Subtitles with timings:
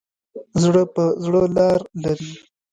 [0.63, 2.31] زړه په زړه لار لري.